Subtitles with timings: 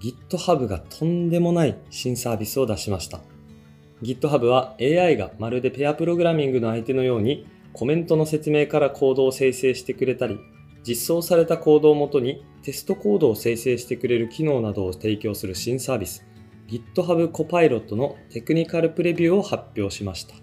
[0.00, 3.20] GitHub がとんでもない新サービスを出しました。
[4.02, 10.40] GitHub は AI がまるでペアプログラミングの相手のようにコメントの説明からコードを生成してくれたり、
[10.82, 16.26] 実装されたコードをもとにテストコードを生成してくれる機能などを提供する新サービス
[16.68, 20.34] GitHub Copilot のテクニカルプレビューを発表しました。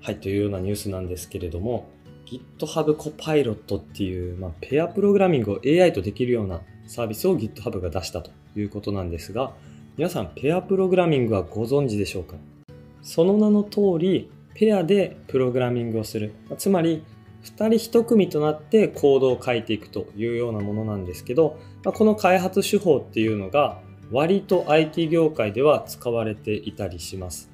[0.00, 1.90] はい、というようなニュースなんですけれども、
[2.26, 9.52] GitHub Copilot っていう、まあ、ペアプログラミングを AI とできるようなサービスを GitHub が出したということなんですが、
[9.96, 12.36] 皆さんペアプログラミングはご存知でしょうか？
[13.02, 16.32] その名の通り、ペアでプログラミングをする。
[16.56, 17.04] つまり、
[17.44, 27.50] 2人1組となってコードを書いていくというようなものなんですけど、この開発手法っていうのが割と IT 業界では使われていたりします。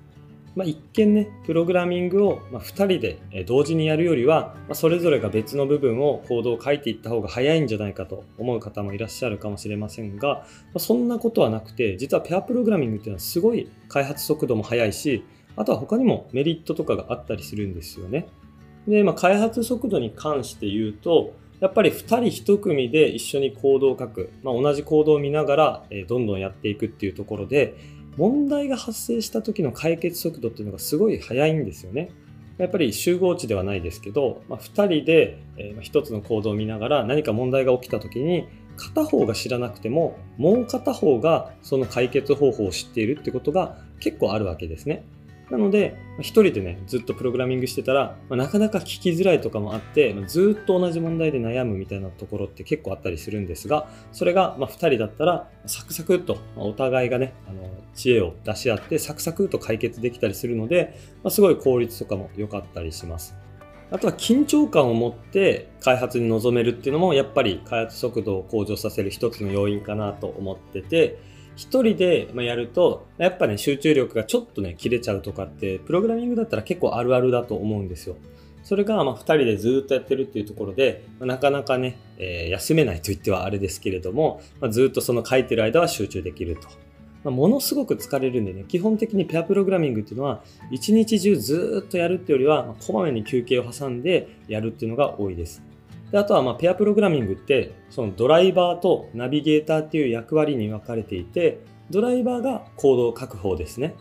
[0.59, 2.61] まあ、一見ね、プログラミングを2
[2.99, 10.45] 人で同時にやるよりはま、それぞれが別の部分をコードを書いていった方が早いんじゃないかと思う方もいらっしゃるかもしれませんが、
[10.75, 18.27] まそんなことはなくて、実はペアプログラミングっていうのはすごい開発速度も速いし、あとは他にもメリットとかがあったりするんですよね。
[18.89, 22.17] で、まあ、開発速度に関して言うと、やっぱり2人
[22.55, 27.77] 1組で一緒にコードを書く、まあ、同じコードを見ながら、どんどんやっていくっていうところで、
[28.19, 32.11] 問題が発生した時の解決速度っていうのがすごい速いんですよね。
[32.59, 45.05] やっぱり集合値ではないですけど、まあ、2人で、え1つの行動を見ながら何か問題が起きた時に片方が知らなくてももう片方がその解決方法を知っているってことが結構あるわけですね。
[45.51, 57.63] なので、一人でね、ずっとプログラミングしてたら、まあ、なかなか聞きづらいとかもあって、ずっと同じ問題で悩むみたいなところって結構あったりするんですが、それが、まあ、二人だったら、サクサクと、ま、お互いがね、あの、
[57.95, 63.35] 知恵を出し合って、サクサクと解決できたりするので、まあ、すごい効率とかも良かったりします。
[63.91, 71.19] あとは緊張感を持って開発に臨めるっていうのも、やっぱり開発速度を向上させる一つの要因かなと思ってて、
[71.59, 78.15] 一人でやると、やっぱね、集中力がちょっとね、切れちゃうとかって、プログラミングだったら結構あるあるだと思うんですよ。
[78.63, 86.69] それが、まあ、二人でずっとやってるっていうところで、ま、なかなかね、えー、休めないと言ってはあれですけれども、まあ、ずっとその書いてる間は集中できると。
[87.25, 95.61] まあ、ものすごく疲れるんでね、基本的にペアプログラミングっていうのは、一日中ずっとやるっていうよりは、まあ、こまめに休憩を挟んでやるっていうのが多いです。
[96.11, 101.61] であとはまあペアプログラミングってそのドライバーとナビゲーターっていう役割に分かれていて
[101.91, 103.95] ドライバーがコードを書く方ですね。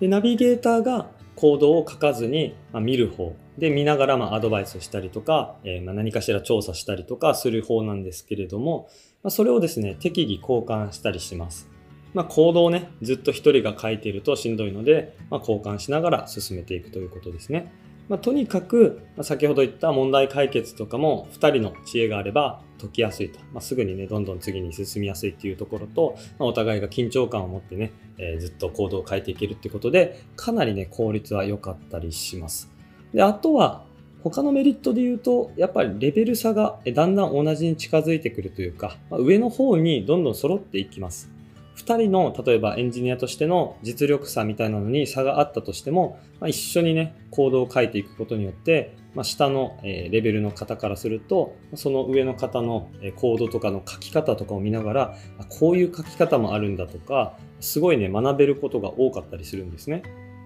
[0.00, 3.34] で、ナビゲーターがコードを書かずに、ま、見る方。
[3.58, 8.88] で、見ながらまあアドバイスしたりとか、えー、まあ何かしら調査したりとかする方なんですけれども、
[9.22, 11.70] まあ、それをですね、適宜交換したりします。
[12.14, 17.72] まあ、コードをね、ずっと一人が書いているとしんどいので、まあ、交換しながら進めていくということですね。
[18.08, 32.70] まあ、とにかく、まあ、先ほど言った問題解決とかも2人の知恵があれば解きやすいと、まあ、すぐにねどんどん次に進みやすいっていうところと、ま、お互いが緊張感を持ってね、えー、ずっと行動を変えていけるってことでかなりね効率は良かったりします。
[33.12, 33.84] であとは
[34.22, 41.33] 他のメリットで言うとやっぱりレベル差がだんだん同じに近づいてくるというか、まあ、上の方にどんどん揃っていきます。
[41.76, 55.16] 2人の例えばエンジニアとしての実力差みたいなのに差があったとしても、まあ、一緒にねコードを書いていくことによって、まあ、下の、えレベルの方からするとその上の方のコードとかの書き方とかを見ながら
[55.58, 60.02] こういう書き方もあるんだとかすごいね学べることが多かったりするんですね。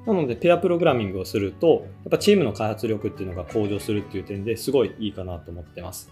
[0.07, 6.11] なので、ペアプログラミングをすると、やっぱチームの開発力っていうのが向上するっていう点ですごいいいかなと思ってます。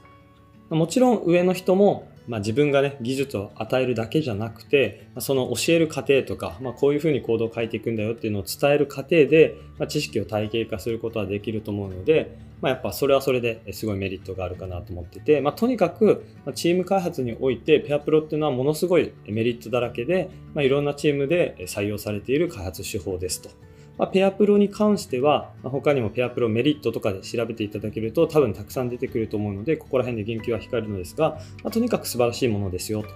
[0.69, 23.51] もちろん上の人もまあ、自分がね、技術を与えるだけじゃなくて、その教える過程とか、まあ、こういうふうにコードを書いていくんだよっていうのを伝える過程で、まあ、知識を体系化することはできると思うので、まあ、やっぱそれはそれですごいメリットがあるかなと思ってて、まあ、とにかくチーム開発においてペアプロっていうのはものすごいメリットだらけで、まあ、いろんなチームで採用されている開発手法ですと。
[23.99, 33.09] まあ、ペアプロに関しては、まあ、他にもペアプロメリットとかで調べていただけると多分たくさん出てくると思うので、ここら辺で言及は控えるのですが、まあ、とにかく素晴らしいものですよと。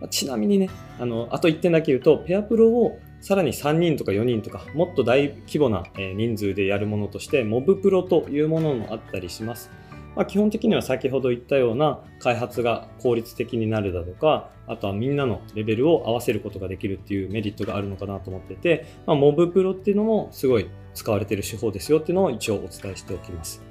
[0.00, 9.70] ま、ちなみにね、あの、あと1点だけ言うと、ペアプロをさらに3人とか4人とか、もっと大規模な人数でやるものとして、モブプロというものもあったりします。
[10.14, 23.62] まあ、基本的には先ほど言ったような開発が効率的になるだとか、あとはみんなのレベルを合わせることができるっていうメリットがあるのかなと思ってて、まあ、モブプロっていうのもすごい使われている手法ですよっていうのを一応お伝えしておきます。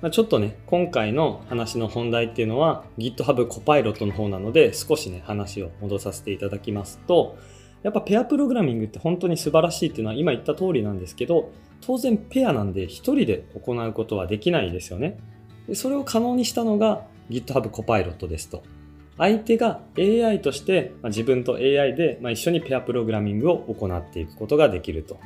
[0.00, 7.36] まあ、ちょっとね、今回の話の本題っていうのは GitHub Copilot の方なので少しね、話を戻させていただきますと、
[7.82, 11.50] やっぱペアプログラミングって本当に素晴らしいっていうのは今言った通りなんですけど、
[11.80, 15.18] 当然ペアなんで一人で行うことはできないですよね。
[15.68, 18.62] でそれを可能にしたのが GitHub Copilot ですと。
[19.18, 25.18] 相手が AI として、まあ、自分と AI で、まあ、一緒にペアプログラミングを行っていくことができると。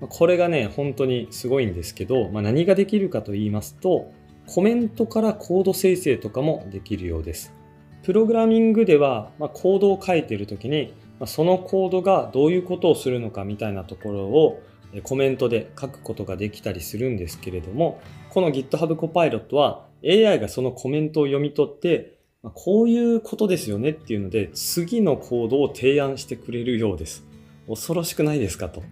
[0.00, 4.12] まあ、これがね、本当にすごいんですけど、まあ、何ができるかと言いますと、
[4.46, 7.54] コメントからコード生成とかもできるようです。
[8.02, 14.62] プログラミングでは、まあ、コードを書いているときに、まあ、そのコードがどういうことをするのかみたいなところを
[15.02, 18.00] コメントで書くことができたりするんですけれども、
[18.30, 22.18] この GitHub Copilot は AI がそのコメントを読み取って、
[22.54, 27.24] こういうことですよねっていうので、次のコードを提案してくれるようです。
[27.68, 28.82] 恐ろしくないですかと。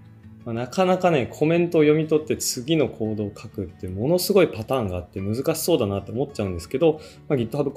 [0.44, 7.70] ま、なかなかね、コメントを読み取って次のコードを書くってものすごいパターンがあって難しそうだなって思っちゃうんですけど、まあ、GitHub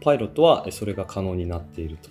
[0.00, 2.10] Copilot はそれが可能になっていると。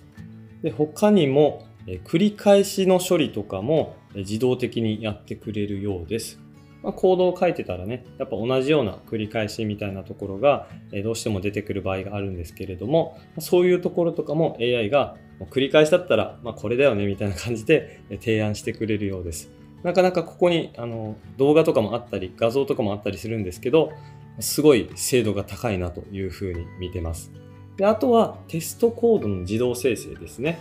[0.62, 1.66] で他にも、
[2.04, 6.40] 繰り返しの処理とかも自動的にやってくれるようです。
[6.82, 10.68] まあ、コードを書いてたらね、やっぱ同じような繰り返しみたいなところが
[11.02, 15.16] どうしても出てくる場合があるんですけれども、そういうところとかも AI が
[15.50, 19.50] 繰り返しだったら、まあ、これだよねみたいな感じで提案してくれるようです。
[19.82, 23.92] なかなかここにあの動画とかもあったり画像とかもあったりするんですけど
[24.40, 27.30] すごい精度が高いなというふうに見てます。
[27.76, 30.58] であとはテストコードの自動生成ですね。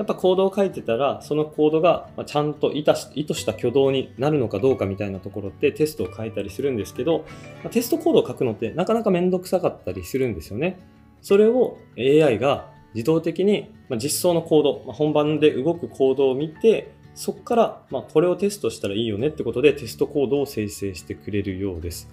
[0.00, 2.94] やっぱコードを書いてたらそのコードがちゃんと意図
[3.34, 7.26] した挙動になるのかどうかみたいなところってテストを書いたりするんですけど
[7.70, 10.78] テストコードを書くのってなかなかめんどくさかったりするんですよね。
[11.20, 13.70] それを AI が自動的に
[14.02, 22.08] 実装のコード、本番で動くコードを見てそこから、ま、これをテストしたらいいよねってことでテストコードを生成してくれるようです。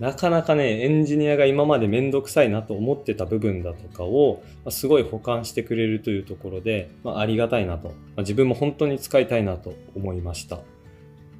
[0.00, 10.60] なかなかね、エンジニアが今までめんどくさいなと思ってた部分だとかを、まあ、すごい保管してくれるというところで、まあ、ありがたいなと、まあ、自分も本当に使いたいなと思いました。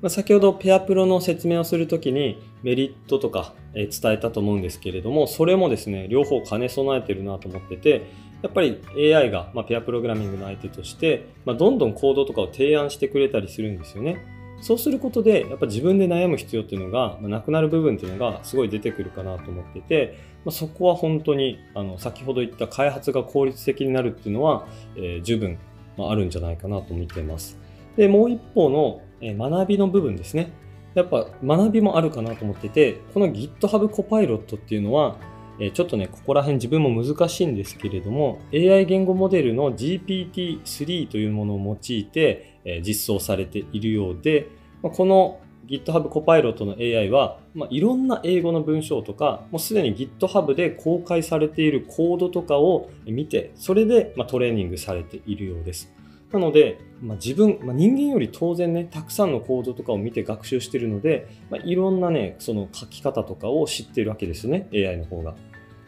[0.01, 8.03] ま、先ほどペアプロの説明をするときにメリットとかえ伝えたと思うんですけれども、それもですね、両方兼ね備えてるなと思ってて、
[8.43, 8.83] やっぱり
[9.15, 14.42] AI が、ま、ペアプログラミングの相手として、ま、どんどんコードとかを提案してくれたりするんですよね。
[14.63, 25.59] そうすることで、やっぱ自分で悩む必要っていうのが、まあ、なくなる部分っていうのがすごい出てくるかなと思ってて、まあ、そこは本当に、あの、先ほど言った開発が効率的になるっていうのは、えー、十分、
[25.99, 27.59] まあ、あるんじゃないかなと見ています。
[27.97, 30.53] で、もう一方の、えー、学びの部分ですね。
[30.95, 35.17] やっぱ学びもあるかなと思ってて、この GitHub Copilot っていうのは、
[35.59, 44.49] えちょっとね、ここら辺自分も難しいんですけれども、AI 言語モデルの GPT-3 というものを用いて、え実装されているようで、
[44.83, 55.93] まこの GitHub Copilot の AI は、まあ、いろんな英語の文章とか、もうすでに GitHub で公開されているコードとかを見て、それで、まトレーニングされているようです。
[56.33, 65.35] なので、まあ、自分、まあ、人間より当然ね、たくさんのコードとかを見て学習してるので、ま、いろんなね、その書き方とかを知っているわけですよね、AI の方が。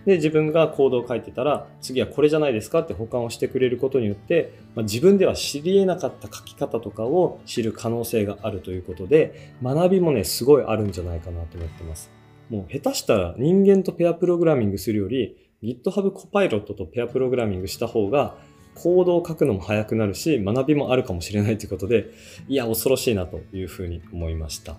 [0.07, 12.11] で、自分がコードを書いてたら、次はこれじゃないですかって保管をしてくれることによって、まあ、自分では知り得なかった書き方とかを知る可能性があるということで、学びもね、すごいあるんじゃないかなと思ってます。
[12.51, 18.37] もう下手したら人間とペアプログラミングするより、GitHub Copilot とペアプログラミングした方が
[18.75, 22.11] コードを書くのも早くなるし、学びもあるかもしれないということで、
[22.49, 24.77] いや、恐ろしいなというふうに思いました。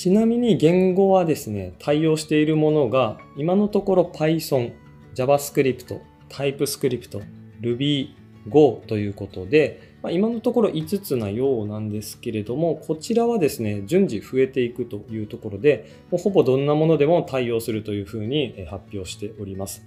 [0.00, 4.72] ちなみに言語はですね、対応しているものが、今のところ Python、
[5.14, 6.00] JavaScript、
[6.30, 7.22] TypeScript、
[7.60, 8.14] Ruby、
[8.48, 19.84] Go ということで、まあ、今のところ5つなようなんですけれども、こちらはですね、順次増えていくというところで、もうほぼどんなものでも対応するというふうに発表しております。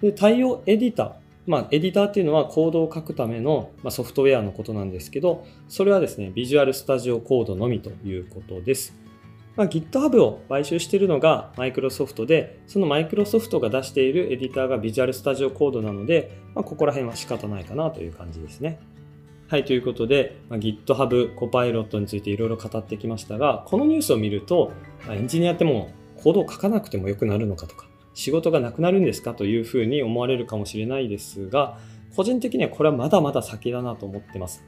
[0.00, 1.12] で対応エディター、
[1.46, 9.00] まあ、エディターっていうのはコードを書くための、ま、ソフトウェアのことなんですけど、それはですね、ビジュアルスタジオコードのみということです。
[9.56, 18.80] まあ、GitHub を買収しているのがマイクロソフトで、そのマイクロソフトが出しているエディターがビジュアルスタジオコードなので、まあ、ここら辺は仕方ないかなという感じですね。
[19.48, 24.72] はい、ということで、まあ、GitHub Copilot についていろいろ語ってきましたが、このニュースを見ると、
[25.06, 25.90] まあエンジニアっても
[26.22, 31.78] コードを書かなくてもよくなるのかとか、仕事がなくなるんですかというふうに思われるかもしれないですが、
[32.16, 34.64] 個人的にはこれはまだまだ先だなと思ってます。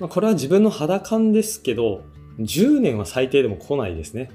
[0.00, 2.02] まあ、これは自分の肌感ですけど、
[2.40, 4.30] 10年は最低でも来ないですね。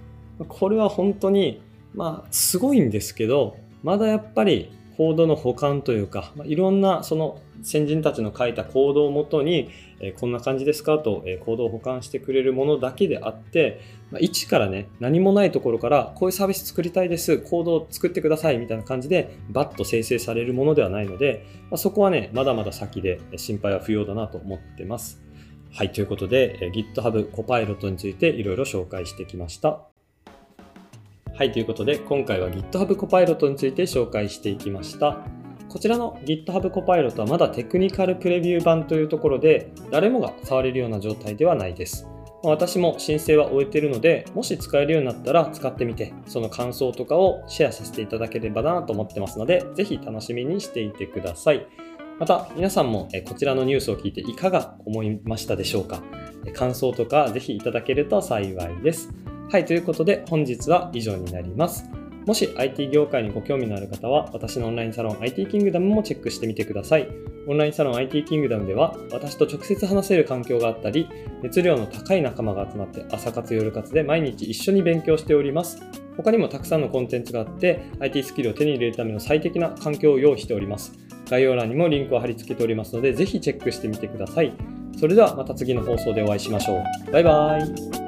[0.47, 1.61] これは本当に、
[1.93, 13.81] まあ、すごいんですけど、まだやっぱりコードの保管というか、まあ、いろんなその先人たちの書いたコードをもとに、えこんな感じですかと、えコードを保管してくれるものだけであって、
[14.11, 25.21] まあ、一からね、何もないところから、こういうサービス作りたいです、コードを作ってくださいみたいな感じで、バッと生成されるものではないので、まあ、そこはね、まだまだ先で心配は不要だなと思ってます。
[25.73, 29.79] はい、ということで、GitHub Copilot についていろいろ紹介してきました。
[31.33, 35.25] はい、ということで、今回は GitHub Copilot について紹介していきました。
[35.69, 42.05] こちらの GitHub Copilot はまだテクニカルプレビュー版というところで、誰もが触れるような状態ではないです。
[42.43, 51.65] 私も申請は終えているので、もし使えるようになったら使ってみて、その感想とかをシェアさせていただければなと思ってますので、ぜひ楽しみにしていてください。
[52.19, 56.03] また、皆さんもこちらのニュースを聞いていかが思いましたでしょうか？
[56.53, 59.09] 感想とかぜひいただけると幸いです。
[59.49, 61.89] はい、ということで本日は以上になります。
[62.25, 67.07] もし IT 業界にご興味のある方は、私のオンラインサロン IT キングダムもチェックしてみてください。
[67.47, 71.09] オンラインサロン IT キングダムでは、私と直接話せる環境があったり、
[71.41, 75.81] 熱量の高い仲間が集まって朝活夜活で毎日一緒に勉強しております。
[76.15, 80.93] 他にもたくさんのコンテンツがあって、IT スキルを手に入れるための最適な環境を用意しております。
[81.31, 84.53] 概要欄にもリンクを貼り付けておりますので、ぜひチェックしてみてください。
[84.99, 87.11] それではまた次の放送でお会いしましょう。
[87.11, 88.00] バイバーイ。